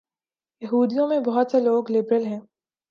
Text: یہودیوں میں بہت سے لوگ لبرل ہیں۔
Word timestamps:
یہودیوں 0.61 1.07
میں 1.07 1.19
بہت 1.19 1.51
سے 1.51 1.59
لوگ 1.59 1.91
لبرل 1.91 2.25
ہیں۔ 2.25 2.39